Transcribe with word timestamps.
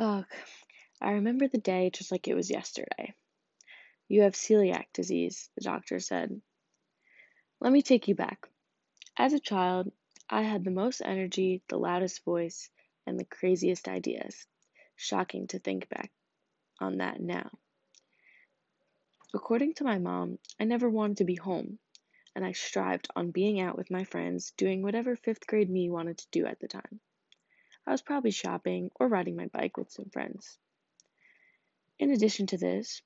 Ugh, 0.00 0.24
I 1.02 1.10
remember 1.10 1.46
the 1.46 1.58
day 1.58 1.90
just 1.90 2.10
like 2.10 2.26
it 2.26 2.34
was 2.34 2.48
yesterday. 2.48 3.12
You 4.08 4.22
have 4.22 4.32
celiac 4.32 4.86
disease, 4.94 5.50
the 5.56 5.60
doctor 5.60 6.00
said. 6.00 6.40
Let 7.60 7.70
me 7.70 7.82
take 7.82 8.08
you 8.08 8.14
back. 8.14 8.48
As 9.18 9.34
a 9.34 9.38
child, 9.38 9.92
I 10.30 10.40
had 10.40 10.64
the 10.64 10.70
most 10.70 11.02
energy, 11.04 11.60
the 11.68 11.76
loudest 11.76 12.24
voice, 12.24 12.70
and 13.06 13.20
the 13.20 13.26
craziest 13.26 13.88
ideas. 13.88 14.46
Shocking 14.96 15.48
to 15.48 15.58
think 15.58 15.90
back 15.90 16.10
on 16.80 16.96
that 16.96 17.20
now. 17.20 17.50
According 19.34 19.74
to 19.74 19.84
my 19.84 19.98
mom, 19.98 20.38
I 20.58 20.64
never 20.64 20.88
wanted 20.88 21.18
to 21.18 21.24
be 21.24 21.34
home, 21.34 21.78
and 22.34 22.42
I 22.42 22.52
strived 22.52 23.08
on 23.14 23.32
being 23.32 23.60
out 23.60 23.76
with 23.76 23.90
my 23.90 24.04
friends, 24.04 24.54
doing 24.56 24.80
whatever 24.80 25.14
fifth 25.14 25.46
grade 25.46 25.68
me 25.68 25.90
wanted 25.90 26.16
to 26.16 26.30
do 26.32 26.46
at 26.46 26.58
the 26.58 26.68
time. 26.68 27.00
I 27.86 27.92
was 27.92 28.02
probably 28.02 28.30
shopping 28.30 28.90
or 29.00 29.08
riding 29.08 29.36
my 29.36 29.46
bike 29.46 29.76
with 29.76 29.90
some 29.90 30.10
friends. 30.10 30.58
In 31.98 32.10
addition 32.10 32.46
to 32.48 32.56
this, 32.56 33.02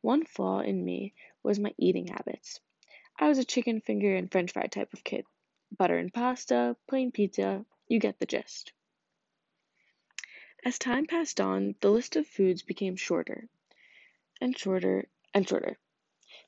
one 0.00 0.24
flaw 0.24 0.60
in 0.60 0.84
me 0.84 1.14
was 1.42 1.58
my 1.58 1.74
eating 1.78 2.08
habits. 2.08 2.60
I 3.18 3.28
was 3.28 3.38
a 3.38 3.44
chicken 3.44 3.80
finger 3.80 4.14
and 4.14 4.30
french 4.30 4.52
fry 4.52 4.66
type 4.66 4.92
of 4.92 5.04
kid. 5.04 5.26
Butter 5.76 5.98
and 5.98 6.12
pasta, 6.12 6.76
plain 6.86 7.12
pizza, 7.12 7.64
you 7.88 7.98
get 7.98 8.18
the 8.18 8.26
gist. 8.26 8.72
As 10.64 10.78
time 10.78 11.06
passed 11.06 11.40
on, 11.40 11.76
the 11.80 11.90
list 11.90 12.16
of 12.16 12.26
foods 12.26 12.62
became 12.62 12.96
shorter 12.96 13.48
and 14.40 14.56
shorter 14.56 15.08
and 15.32 15.48
shorter. 15.48 15.78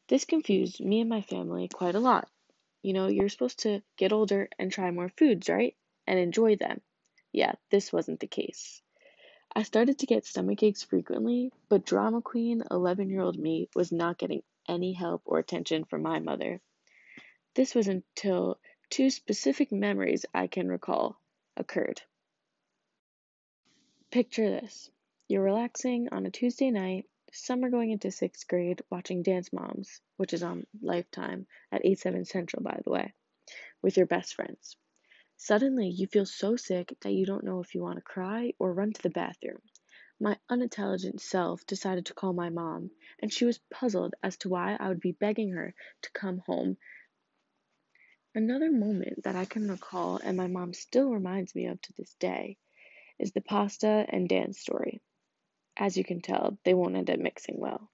This 0.09 0.25
confused 0.25 0.81
me 0.81 1.01
and 1.01 1.09
my 1.09 1.23
family 1.23 1.69
quite 1.69 1.95
a 1.95 2.01
lot. 2.01 2.29
You 2.83 2.93
know, 2.93 3.09
you're 3.09 3.29
supposed 3.29 3.61
to 3.61 3.83
get 3.97 4.13
older 4.13 4.49
and 4.59 4.71
try 4.71 4.91
more 4.91 5.09
foods, 5.09 5.49
right? 5.49 5.77
And 6.07 6.19
enjoy 6.19 6.57
them. 6.57 6.81
Yeah, 7.39 7.53
this 7.71 7.93
wasn't 7.93 8.19
the 8.19 8.27
case. 8.27 8.83
I 9.55 9.63
started 9.63 10.01
to 10.01 10.07
get 10.07 10.27
stomach 10.27 10.61
aches 10.65 10.83
frequently, 10.83 11.53
but 11.69 11.87
drama 11.87 12.21
queen 12.21 12.65
11 12.69 13.11
year 13.11 13.21
old 13.21 13.39
me 13.39 13.69
was 13.77 13.93
not 13.93 14.19
getting 14.19 14.43
any 14.67 14.93
help 14.93 15.23
or 15.25 15.39
attention 15.39 15.85
from 15.85 16.03
my 16.03 16.19
mother. 16.19 16.61
This 17.55 17.77
was 17.77 17.87
until 17.87 18.59
two 18.91 19.09
specific 19.11 19.71
memories 19.71 20.27
I 20.35 20.49
can 20.49 20.69
recall 20.69 21.17
occurred. 21.57 22.03
Picture 24.11 24.51
this 24.51 24.91
you're 25.29 25.45
relaxing 25.45 26.09
on 26.11 26.27
a 26.27 26.33
Tuesday 26.33 26.73
night, 26.73 27.07
summer 27.33 27.71
going 27.71 27.93
into 27.93 28.11
sixth 28.11 28.49
grade, 28.49 28.83
watching 28.91 29.23
Dance 29.23 29.53
Moms, 29.53 30.01
which 30.17 30.33
is 30.33 30.43
on 30.43 30.67
Lifetime 30.83 31.47
at 31.71 31.87
8 31.87 32.01
7 32.01 32.25
Central, 32.25 32.65
by 32.65 32.81
the 32.85 32.91
way, 32.91 33.15
with 33.81 33.97
your 33.97 34.07
best 34.07 34.35
friends. 34.35 34.77
Suddenly, 35.41 35.91
you 35.91 36.09
feel 36.09 36.27
so 36.27 36.57
sick 36.57 36.93
that 37.01 37.13
you 37.13 37.25
don't 37.25 37.45
know 37.45 37.61
if 37.61 37.73
you 37.73 37.81
want 37.81 37.95
to 37.97 38.03
cry 38.03 38.55
or 38.59 38.75
run 38.75 38.93
to 38.93 39.03
the 39.03 39.09
bathroom. 39.09 39.63
My 40.19 40.37
unintelligent 40.49 41.21
self 41.21 41.65
decided 41.65 42.07
to 42.07 42.15
call 42.15 42.33
my 42.33 42.51
mom, 42.51 42.91
and 43.21 43.33
she 43.33 43.45
was 43.45 43.61
puzzled 43.71 44.17
as 44.21 44.37
to 44.39 44.49
why 44.49 44.77
I 44.81 44.89
would 44.89 44.99
be 44.99 45.13
begging 45.13 45.53
her 45.53 45.77
to 46.03 46.11
come 46.11 46.39
home. 46.39 46.77
Another 48.35 48.73
moment 48.73 49.23
that 49.23 49.37
I 49.37 49.45
can 49.45 49.71
recall, 49.71 50.17
and 50.17 50.37
my 50.37 50.49
mom 50.49 50.75
still 50.75 51.09
reminds 51.09 51.55
me 51.55 51.67
of 51.67 51.81
to 51.83 51.93
this 51.93 52.15
day, 52.15 52.59
is 53.21 53.31
the 53.31 53.41
pasta 53.41 54.07
and 54.09 54.29
dance 54.29 54.59
story. 54.59 55.01
As 55.77 55.97
you 55.97 56.03
can 56.03 56.21
tell, 56.21 56.59
they 56.65 56.75
won't 56.75 56.97
end 56.97 57.11
up 57.11 57.21
mixing 57.21 57.61
well. 57.61 57.93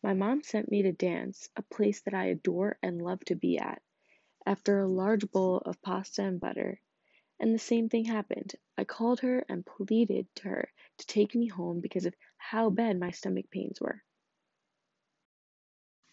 My 0.00 0.14
mom 0.14 0.44
sent 0.44 0.70
me 0.70 0.82
to 0.82 0.92
dance, 0.92 1.48
a 1.56 1.62
place 1.62 2.02
that 2.02 2.14
I 2.14 2.26
adore 2.26 2.78
and 2.84 3.02
love 3.02 3.24
to 3.24 3.34
be 3.34 3.58
at 3.58 3.82
after 4.48 4.80
a 4.80 4.88
large 4.88 5.30
bowl 5.30 5.58
of 5.66 5.82
pasta 5.82 6.22
and 6.22 6.40
butter. 6.40 6.80
And 7.38 7.54
the 7.54 7.58
same 7.58 7.90
thing 7.90 8.06
happened. 8.06 8.54
I 8.78 8.84
called 8.84 9.20
her 9.20 9.44
and 9.46 9.66
pleaded 9.66 10.26
to 10.36 10.48
her 10.48 10.72
to 10.96 11.06
take 11.06 11.34
me 11.34 11.48
home 11.48 11.80
because 11.80 12.06
of 12.06 12.14
how 12.38 12.70
bad 12.70 12.98
my 12.98 13.10
stomach 13.10 13.44
pains 13.50 13.78
were. 13.78 14.02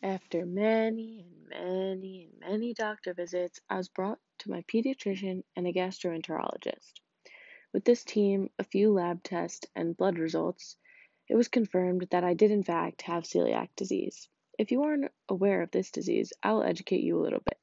After 0.03 0.45
many 0.45 1.25
and 1.49 1.49
many 1.49 2.29
and 2.41 2.51
many 2.51 2.73
doctor 2.73 3.13
visits, 3.13 3.61
I 3.69 3.77
was 3.77 3.87
brought 3.87 4.19
to 4.39 4.51
my 4.51 4.63
pediatrician 4.63 5.43
and 5.55 5.65
a 5.65 5.71
gastroenterologist. 5.71 6.91
With 7.71 7.85
this 7.85 8.03
team, 8.03 8.49
a 8.59 8.65
few 8.65 8.91
lab 8.91 9.23
tests, 9.23 9.65
and 9.77 9.95
blood 9.95 10.19
results, 10.19 10.75
it 11.29 11.35
was 11.35 11.47
confirmed 11.47 12.07
that 12.11 12.25
I 12.25 12.33
did 12.33 12.51
in 12.51 12.63
fact 12.63 13.03
have 13.03 13.23
celiac 13.23 13.69
disease. 13.77 14.27
If 14.59 14.71
you 14.71 14.83
aren't 14.83 15.11
aware 15.29 15.61
of 15.61 15.71
this 15.71 15.89
disease, 15.89 16.33
I 16.43 16.51
will 16.51 16.63
educate 16.63 17.01
you 17.01 17.17
a 17.17 17.23
little 17.23 17.39
bit. 17.39 17.57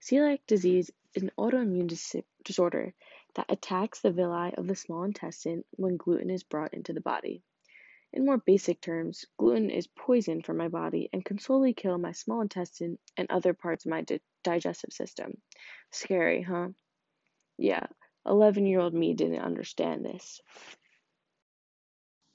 Celiac 0.00 0.40
disease 0.46 0.90
is 1.14 1.22
an 1.22 1.30
autoimmune 1.38 1.88
dis- 1.88 2.16
disorder 2.44 2.94
that 3.34 3.46
attacks 3.50 4.00
the 4.00 4.12
villi 4.12 4.54
of 4.54 4.66
the 4.66 4.76
small 4.76 5.04
intestine 5.04 5.64
when 5.72 5.96
gluten 5.96 6.30
is 6.30 6.42
brought 6.42 6.74
into 6.74 6.92
the 6.92 7.00
body. 7.00 7.42
In 8.12 8.24
more 8.24 8.38
basic 8.38 8.80
terms, 8.80 9.26
gluten 9.36 9.68
is 9.68 9.86
poison 9.86 10.42
for 10.42 10.54
my 10.54 10.68
body 10.68 11.10
and 11.12 11.24
can 11.24 11.38
slowly 11.38 11.74
kill 11.74 11.98
my 11.98 12.12
small 12.12 12.40
intestine 12.40 12.98
and 13.16 13.30
other 13.30 13.52
parts 13.52 13.84
of 13.84 13.90
my 13.90 14.02
di- 14.02 14.20
digestive 14.42 14.92
system. 14.92 15.40
Scary, 15.90 16.42
huh? 16.42 16.68
Yeah, 17.58 17.86
11 18.24 18.66
year 18.66 18.80
old 18.80 18.94
me 18.94 19.14
didn't 19.14 19.40
understand 19.40 20.04
this. 20.04 20.40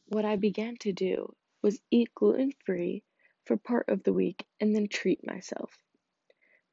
What 0.08 0.26
I 0.26 0.36
began 0.36 0.78
to 0.82 0.92
do 0.92 1.34
was 1.62 1.82
eat 1.90 2.14
gluten 2.14 2.52
free 2.66 3.04
for 3.46 3.56
part 3.58 3.88
of 3.88 4.04
the 4.04 4.14
week 4.14 4.46
and 4.60 4.76
then 4.76 4.88
treat 4.88 5.26
myself. 5.26 5.78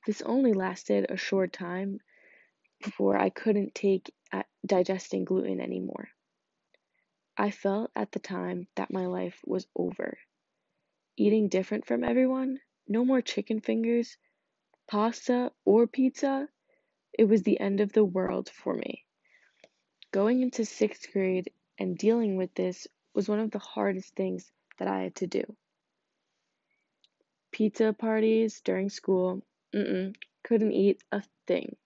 This 0.09 0.23
only 0.23 0.55
lasted 0.55 1.05
a 1.11 1.19
short 1.19 1.53
time 1.53 2.01
before 2.83 3.19
I 3.19 3.29
couldn't 3.29 3.75
take 3.75 4.11
digesting 4.65 5.27
gluten 5.27 5.61
anymore. 5.61 6.09
I 7.37 7.51
felt 7.51 7.91
at 7.95 8.13
the 8.13 8.19
time 8.19 8.69
that 8.77 8.91
my 8.91 9.05
life 9.05 9.39
was 9.45 9.67
over. 9.77 10.17
Eating 11.19 11.49
different 11.49 11.85
from 11.85 12.05
everyone, 12.05 12.59
no 12.89 13.05
more 13.05 13.21
chicken 13.21 13.61
fingers, 13.61 14.17
pasta, 14.87 15.53
or 15.67 15.87
pizza, 15.87 16.49
it 17.13 17.25
was 17.25 17.43
the 17.43 17.61
end 17.61 17.81
of 17.81 17.93
the 17.93 18.03
world 18.03 18.49
for 18.49 18.73
me. 18.73 19.05
Going 20.11 20.41
into 20.41 20.65
sixth 20.65 21.13
grade 21.13 21.53
and 21.79 21.99
dealing 21.99 22.39
with 22.39 22.55
this 22.55 22.89
was 23.13 23.29
one 23.29 23.41
of 23.41 23.51
the 23.51 23.59
hardest 23.59 24.15
things 24.15 24.51
that 24.79 24.89
I 24.89 25.03
had 25.03 25.17
to 25.17 25.27
do. 25.27 25.45
Pizza 27.53 27.93
parties 27.93 28.63
during 28.63 28.89
school 28.89 29.43
Mm-mm, 29.75 30.17
couldn't 30.45 30.73
eat 30.73 31.03
a 31.13 31.23
thing. 31.47 31.77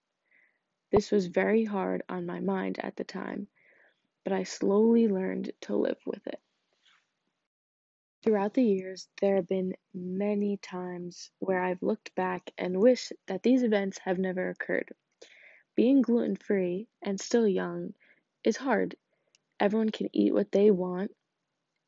This 0.91 1.11
was 1.11 1.27
very 1.27 1.65
hard 1.65 2.03
on 2.07 2.25
my 2.25 2.39
mind 2.39 2.79
at 2.79 2.95
the 2.95 3.03
time, 3.03 3.47
but 4.23 4.31
I 4.31 4.43
slowly 4.43 5.07
learned 5.07 5.51
to 5.61 5.75
live 5.75 5.99
with 6.05 6.25
it. 6.27 6.39
Throughout 8.23 8.53
the 8.53 8.63
years, 8.63 9.09
there 9.19 9.35
have 9.35 9.47
been 9.47 9.75
many 9.93 10.55
times 10.57 11.29
where 11.39 11.61
I've 11.61 11.83
looked 11.83 12.15
back 12.15 12.51
and 12.57 12.79
wished 12.79 13.11
that 13.27 13.43
these 13.43 13.63
events 13.63 13.97
have 13.97 14.17
never 14.17 14.49
occurred. 14.49 14.95
Being 15.75 16.01
gluten 16.01 16.37
free 16.37 16.87
and 17.01 17.19
still 17.19 17.47
young 17.47 17.95
is 18.45 18.55
hard. 18.55 18.95
Everyone 19.59 19.89
can 19.89 20.09
eat 20.13 20.33
what 20.33 20.53
they 20.53 20.71
want 20.71 21.11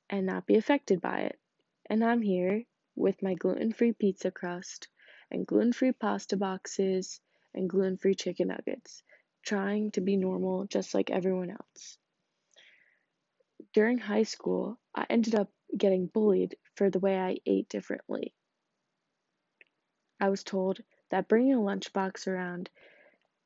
and 0.10 0.26
not 0.26 0.46
be 0.46 0.56
affected 0.56 1.00
by 1.00 1.22
it. 1.22 1.40
And 1.86 2.04
I'm 2.04 2.22
here 2.22 2.64
with 2.96 3.24
my 3.24 3.34
gluten 3.36 3.72
free 3.72 3.94
pizza 3.94 4.32
crust 4.32 4.90
and 5.32 5.46
gluten 5.46 5.74
free 5.74 5.92
pasta 5.92 6.38
boxes 6.38 7.20
and 7.54 7.70
gluten 7.70 7.98
free 7.98 8.16
chicken 8.16 8.50
nuggets, 8.50 9.04
trying 9.44 9.92
to 9.92 10.02
be 10.02 10.18
normal 10.18 10.66
just 10.66 10.94
like 10.94 11.10
everyone 11.10 11.50
else. 11.50 11.98
During 13.74 13.98
high 13.98 14.24
school, 14.24 14.80
I 14.94 15.06
ended 15.10 15.36
up 15.36 15.52
getting 15.78 16.08
bullied 16.08 16.56
for 16.76 16.90
the 16.90 17.00
way 17.00 17.18
I 17.18 17.38
ate 17.46 17.70
differently. 17.70 18.34
I 20.20 20.30
was 20.30 20.44
told 20.44 20.82
that 21.10 21.28
bringing 21.28 21.54
a 21.54 21.58
lunchbox 21.58 22.28
around 22.28 22.70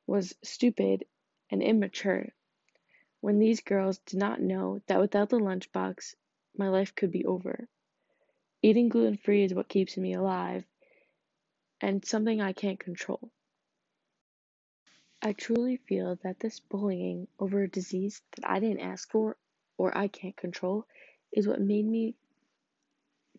was 0.06 0.34
stupid 0.42 1.04
and 1.50 1.62
immature 1.62 2.28
when 3.20 3.38
these 3.38 3.60
girls 3.60 3.98
did 3.98 4.18
not 4.18 4.40
know 4.40 4.80
that 4.86 5.00
without 5.00 5.28
the 5.28 5.38
lunchbox, 5.38 6.14
my 6.56 6.68
life 6.68 6.94
could 6.94 7.10
be 7.10 7.26
over. 7.26 7.68
Eating 8.62 8.88
gluten 8.88 9.16
free 9.16 9.44
is 9.44 9.54
what 9.54 9.68
keeps 9.68 9.96
me 9.96 10.14
alive, 10.14 10.64
and 11.80 12.04
something 12.04 12.40
I 12.40 12.52
can't 12.52 12.78
control. 12.78 13.30
I 15.22 15.32
truly 15.34 15.76
feel 15.76 16.16
that 16.22 16.40
this 16.40 16.60
bullying 16.60 17.28
over 17.38 17.62
a 17.62 17.68
disease 17.68 18.22
that 18.36 18.48
I 18.48 18.58
didn't 18.58 18.80
ask 18.80 19.10
for 19.10 19.36
or 19.76 19.96
I 19.96 20.08
can't 20.08 20.36
control 20.36 20.86
is 21.32 21.46
what 21.46 21.60
made 21.60 21.86
me 21.86 22.14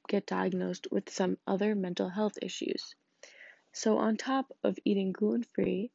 get 0.07 0.25
diagnosed 0.25 0.87
with 0.91 1.09
some 1.09 1.37
other 1.47 1.73
mental 1.75 2.09
health 2.09 2.37
issues. 2.41 2.95
So, 3.73 3.97
on 3.97 4.17
top 4.17 4.55
of 4.63 4.77
eating 4.83 5.11
gluten 5.11 5.43
free 5.43 5.91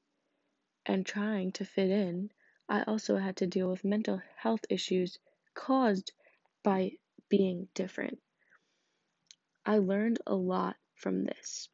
and 0.87 1.05
trying 1.05 1.53
to 1.53 1.65
fit 1.65 1.91
in, 1.91 2.31
I 2.69 2.83
also 2.83 3.17
had 3.17 3.37
to 3.37 3.47
deal 3.47 3.69
with 3.71 3.85
mental 3.85 4.21
health 4.37 4.65
issues 4.71 5.19
caused 5.55 6.13
by 6.63 6.93
being 7.29 7.69
different. 7.75 8.19
I 9.65 9.79
learned 9.79 10.21
a 10.27 10.35
lot 10.35 10.77
from 10.95 11.25
this. 11.25 11.69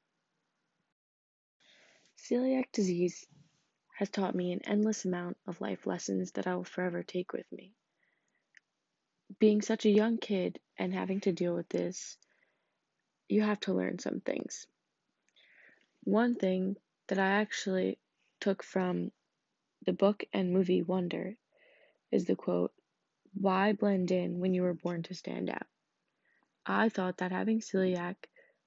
Celiac 2.22 2.70
disease 2.70 3.26
has 3.98 4.08
taught 4.08 4.36
me 4.36 4.52
an 4.52 4.60
endless 4.64 5.04
amount 5.04 5.36
of 5.44 5.60
life 5.60 5.86
lessons 5.86 6.30
that 6.32 6.46
I 6.46 6.54
will 6.54 6.62
forever 6.62 7.02
take 7.02 7.32
with 7.32 7.50
me. 7.50 7.74
being 9.40 9.60
such 9.60 9.84
a 9.84 9.90
young 9.90 10.18
kid 10.18 10.60
and 10.78 10.94
having 10.94 11.20
to 11.20 11.32
deal 11.32 11.52
with 11.52 11.68
this, 11.68 12.16
you 13.28 13.42
have 13.42 13.58
to 13.58 13.74
learn 13.74 13.98
some 13.98 14.20
things. 14.20 14.68
One 16.04 16.36
thing 16.36 16.76
that 17.08 17.18
I 17.18 17.26
actually 17.40 17.98
took 18.38 18.62
from 18.62 19.10
the 19.84 19.92
book 19.92 20.22
and 20.32 20.52
movie 20.52 20.82
Wonder 20.82 21.36
is 22.12 22.26
the 22.26 22.36
quote, 22.36 22.72
Why 23.34 23.72
blend 23.72 24.12
in 24.12 24.38
when 24.38 24.54
you 24.54 24.62
were 24.62 24.74
born 24.74 25.02
to 25.04 25.14
stand 25.14 25.50
out? 25.50 25.66
I 26.64 26.88
thought 26.88 27.16
that 27.16 27.32
having 27.32 27.60
celiac 27.60 28.14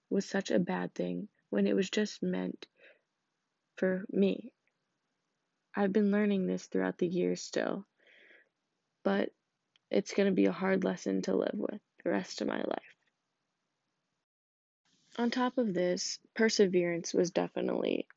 was 0.10 0.26
such 0.26 0.52
a 0.52 0.60
bad 0.60 0.94
thing 0.94 1.30
when 1.50 1.68
it 1.68 1.76
was 1.76 1.90
just 1.90 2.22
meant 2.22 2.68
for 3.78 4.06
me. 4.10 4.52
I've 5.76 5.94
been 5.94 6.12
learning 6.12 6.48
this 6.48 6.66
throughout 6.66 6.98
the 6.98 7.08
years 7.08 7.42
still, 7.42 7.86
but 9.04 9.30
it's 9.92 10.14
going 10.14 10.28
to 10.28 10.36
be 10.36 10.46
a 10.46 10.52
hard 10.52 10.84
lesson 10.84 11.22
to 11.24 11.36
live 11.36 11.56
with 11.56 11.82
the 12.04 12.10
rest 12.10 12.42
of 12.42 12.48
my 12.48 12.58
life. 12.58 12.96
On 15.18 15.32
top 15.32 15.58
of 15.58 15.74
this, 15.74 16.20
perseverance 16.34 17.14
was 17.14 17.32
definitely 17.32 18.08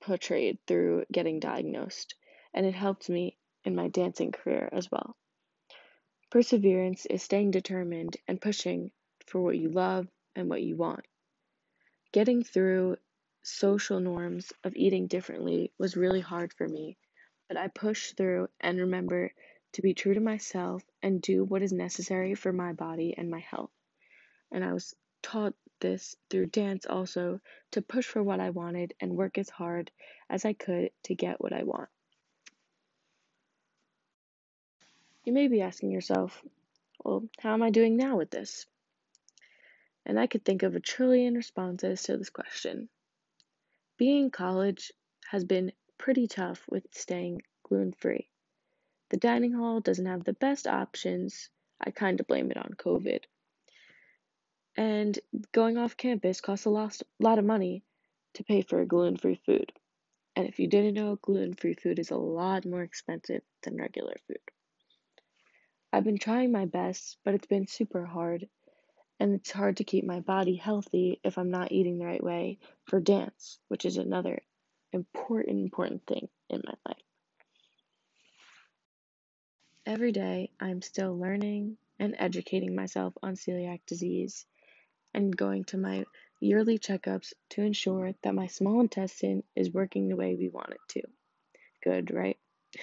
portrayed 0.00 0.58
through 0.66 1.04
getting 1.10 1.40
diagnosed, 1.40 2.14
and 2.54 2.64
it 2.64 2.74
helped 2.74 3.08
me 3.08 3.36
in 3.64 3.74
my 3.74 3.88
dancing 3.88 4.32
career 4.32 4.68
as 4.72 4.90
well. 4.90 5.16
Perseverance 6.30 7.06
is 7.06 7.22
staying 7.22 7.50
determined 7.50 8.16
and 8.26 8.40
pushing 8.40 8.90
for 9.26 9.40
what 9.40 9.58
you 9.58 9.70
love 9.70 10.06
and 10.36 10.48
what 10.48 10.62
you 10.62 10.76
want. 10.76 11.04
Getting 12.12 12.44
through 12.44 12.96
social 13.42 14.00
norms 14.00 14.52
of 14.64 14.76
eating 14.76 15.06
differently 15.06 15.72
was 15.78 15.96
really 15.96 16.20
hard 16.20 16.52
for 16.52 16.68
me, 16.68 16.96
but 17.48 17.56
I 17.56 17.68
pushed 17.68 18.16
through 18.16 18.48
and 18.60 18.78
remember 18.78 19.32
to 19.72 19.82
be 19.82 19.94
true 19.94 20.14
to 20.14 20.20
myself 20.20 20.82
and 21.02 21.22
do 21.22 21.44
what 21.44 21.62
is 21.62 21.72
necessary 21.72 22.34
for 22.34 22.52
my 22.52 22.72
body 22.72 23.14
and 23.16 23.30
my 23.30 23.40
health. 23.40 23.70
And 24.50 24.64
I 24.64 24.72
was 24.72 24.94
taught 25.22 25.54
this 25.80 26.16
through 26.30 26.46
dance 26.46 26.86
also 26.86 27.40
to 27.72 27.82
push 27.82 28.06
for 28.06 28.22
what 28.22 28.40
I 28.40 28.50
wanted 28.50 28.94
and 29.00 29.16
work 29.16 29.38
as 29.38 29.48
hard 29.48 29.90
as 30.28 30.44
I 30.44 30.52
could 30.52 30.90
to 31.04 31.14
get 31.14 31.40
what 31.40 31.52
I 31.52 31.62
want. 31.62 31.88
You 35.24 35.32
may 35.32 35.48
be 35.48 35.60
asking 35.60 35.90
yourself, 35.90 36.42
well, 37.04 37.28
how 37.40 37.52
am 37.52 37.62
I 37.62 37.70
doing 37.70 37.96
now 37.96 38.16
with 38.16 38.30
this? 38.30 38.66
And 40.06 40.18
I 40.18 40.26
could 40.26 40.44
think 40.44 40.62
of 40.62 40.74
a 40.74 40.80
trillion 40.80 41.34
responses 41.34 42.02
to 42.04 42.16
this 42.16 42.30
question. 42.30 42.88
Being 43.98 44.26
in 44.26 44.30
college 44.30 44.92
has 45.26 45.44
been 45.44 45.72
pretty 45.98 46.28
tough 46.28 46.64
with 46.68 46.86
staying 46.92 47.42
gluten 47.64 47.92
free. 47.92 48.28
The 49.10 49.16
dining 49.16 49.52
hall 49.52 49.80
doesn't 49.80 50.06
have 50.06 50.22
the 50.22 50.34
best 50.34 50.68
options. 50.68 51.50
I 51.80 51.90
kind 51.90 52.20
of 52.20 52.28
blame 52.28 52.52
it 52.52 52.56
on 52.56 52.74
COVID. 52.76 53.24
And 54.76 55.18
going 55.50 55.76
off 55.76 55.96
campus 55.96 56.40
costs 56.40 56.66
a 56.66 56.70
lot, 56.70 56.96
lot 57.18 57.40
of 57.40 57.44
money 57.44 57.82
to 58.34 58.44
pay 58.44 58.62
for 58.62 58.84
gluten 58.84 59.16
free 59.16 59.40
food. 59.44 59.72
And 60.36 60.46
if 60.46 60.60
you 60.60 60.68
didn't 60.68 60.94
know, 60.94 61.16
gluten 61.16 61.54
free 61.54 61.74
food 61.74 61.98
is 61.98 62.12
a 62.12 62.16
lot 62.16 62.64
more 62.64 62.82
expensive 62.82 63.42
than 63.64 63.76
regular 63.76 64.14
food. 64.28 64.38
I've 65.92 66.04
been 66.04 66.18
trying 66.18 66.52
my 66.52 66.66
best, 66.66 67.18
but 67.24 67.34
it's 67.34 67.48
been 67.48 67.66
super 67.66 68.04
hard. 68.04 68.48
And 69.20 69.34
it's 69.34 69.50
hard 69.50 69.78
to 69.78 69.84
keep 69.84 70.04
my 70.04 70.20
body 70.20 70.54
healthy 70.54 71.20
if 71.24 71.38
I'm 71.38 71.50
not 71.50 71.72
eating 71.72 71.98
the 71.98 72.06
right 72.06 72.22
way 72.22 72.58
for 72.84 73.00
dance, 73.00 73.58
which 73.68 73.84
is 73.84 73.96
another 73.96 74.40
important, 74.92 75.58
important 75.58 76.06
thing 76.06 76.28
in 76.48 76.62
my 76.64 76.74
life. 76.86 77.02
Every 79.84 80.12
day, 80.12 80.50
I'm 80.60 80.82
still 80.82 81.18
learning 81.18 81.78
and 81.98 82.14
educating 82.18 82.74
myself 82.74 83.14
on 83.22 83.34
celiac 83.34 83.80
disease 83.86 84.46
and 85.14 85.36
going 85.36 85.64
to 85.64 85.78
my 85.78 86.04
yearly 86.40 86.78
checkups 86.78 87.32
to 87.50 87.62
ensure 87.62 88.12
that 88.22 88.34
my 88.34 88.46
small 88.46 88.80
intestine 88.80 89.42
is 89.56 89.72
working 89.72 90.08
the 90.08 90.16
way 90.16 90.36
we 90.36 90.48
want 90.48 90.70
it 90.70 90.80
to. 90.90 91.02
Good, 91.82 92.12
right? 92.12 92.38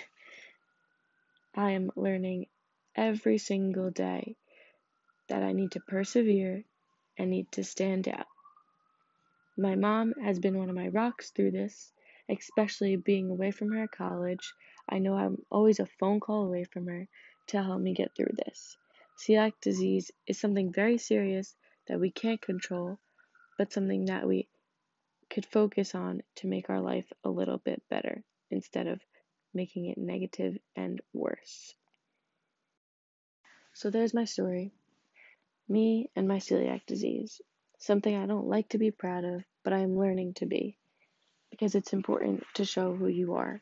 I 1.55 1.71
am 1.71 1.91
learning 1.95 2.47
every 2.95 3.37
single 3.37 3.91
day 3.91 4.35
that 5.27 5.43
I 5.43 5.51
need 5.51 5.71
to 5.71 5.79
persevere 5.79 6.63
and 7.17 7.29
need 7.29 7.51
to 7.53 7.63
stand 7.63 8.07
out. 8.07 8.27
My 9.57 9.75
mom 9.75 10.13
has 10.21 10.39
been 10.39 10.57
one 10.57 10.69
of 10.69 10.75
my 10.75 10.89
rocks 10.89 11.29
through 11.31 11.51
this, 11.51 11.93
especially 12.29 12.97
being 12.97 13.29
away 13.29 13.51
from 13.51 13.71
her 13.71 13.83
at 13.83 13.91
college. 13.91 14.53
I 14.89 14.99
know 14.99 15.15
I'm 15.15 15.37
always 15.49 15.79
a 15.79 15.85
phone 15.85 16.19
call 16.19 16.45
away 16.45 16.65
from 16.65 16.87
her 16.87 17.07
to 17.47 17.63
help 17.63 17.79
me 17.79 17.93
get 17.93 18.15
through 18.15 18.33
this. 18.45 18.77
Celiac 19.17 19.53
disease 19.61 20.11
is 20.27 20.39
something 20.39 20.73
very 20.73 20.97
serious 20.97 21.55
that 21.87 21.99
we 21.99 22.11
can't 22.11 22.41
control, 22.41 22.99
but 23.57 23.71
something 23.71 24.05
that 24.05 24.27
we 24.27 24.47
could 25.29 25.45
focus 25.45 25.95
on 25.95 26.21
to 26.35 26.47
make 26.47 26.69
our 26.69 26.81
life 26.81 27.11
a 27.23 27.29
little 27.29 27.57
bit 27.57 27.81
better 27.89 28.23
instead 28.51 28.87
of 28.87 28.99
making 29.53 29.85
it 29.85 29.97
negative 29.97 30.57
and 30.75 31.01
worse. 31.13 31.73
So 33.73 33.89
there's 33.89 34.13
my 34.13 34.25
story. 34.25 34.71
Me 35.67 36.09
and 36.15 36.27
my 36.27 36.37
celiac 36.37 36.85
disease. 36.85 37.41
Something 37.79 38.15
I 38.15 38.27
don't 38.27 38.47
like 38.47 38.69
to 38.69 38.77
be 38.77 38.91
proud 38.91 39.25
of, 39.25 39.43
but 39.63 39.73
I 39.73 39.79
am 39.79 39.97
learning 39.97 40.35
to 40.35 40.45
be. 40.45 40.77
Because 41.49 41.75
it's 41.75 41.93
important 41.93 42.43
to 42.55 42.65
show 42.65 42.93
who 42.93 43.07
you 43.07 43.33
are. 43.33 43.61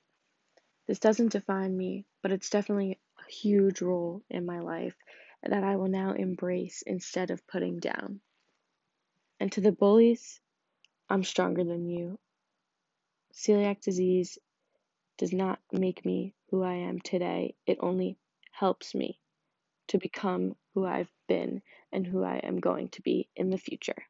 This 0.88 1.00
doesn't 1.00 1.32
define 1.32 1.78
me, 1.78 2.06
but 2.22 2.32
it's 2.32 2.50
definitely 2.50 3.00
a 3.20 3.32
huge 3.32 3.82
role 3.82 4.22
in 4.30 4.46
my 4.46 4.60
life 4.60 4.96
that 5.44 5.64
I 5.64 5.78
will 5.78 5.88
now 5.88 6.12
embrace 6.12 6.84
instead 6.86 7.32
of 7.32 7.48
putting 7.48 7.80
down. 7.80 8.20
And 9.40 9.52
to 9.54 9.62
the 9.62 9.72
bullies, 9.72 10.42
I'm 11.10 11.24
stronger 11.24 11.64
than 11.64 11.88
you. 11.88 12.20
Celiac 13.34 13.82
disease 13.82 14.38
does 15.18 15.34
not 15.34 15.60
make 15.72 16.06
me 16.06 16.34
who 16.50 16.64
I 16.64 16.74
am 16.74 17.00
today, 17.00 17.56
it 17.66 17.78
only 17.80 18.18
helps 18.52 18.94
me 18.94 19.20
to 19.88 19.98
become 19.98 20.56
who 20.74 20.86
I've 20.86 21.12
been 21.28 21.62
and 21.92 22.06
who 22.06 22.24
I 22.24 22.38
am 22.38 22.60
going 22.60 22.90
to 22.90 23.02
be 23.02 23.30
in 23.36 23.50
the 23.50 23.58
future. 23.58 24.08